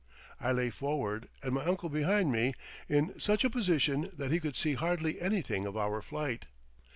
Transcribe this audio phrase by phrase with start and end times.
[0.39, 2.55] I lay forward, and my uncle behind me
[2.89, 6.47] in such a position that he could see hardly anything of our flight.